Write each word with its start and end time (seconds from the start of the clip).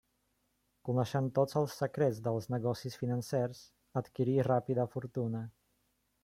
Coneixent 0.87 1.27
tots 1.35 1.59
els 1.61 1.75
secrets 1.81 2.21
dels 2.29 2.47
negocis 2.55 2.97
financers, 3.03 3.61
adquirí 4.03 4.35
ràpida 4.49 4.89
fortuna. 4.97 5.45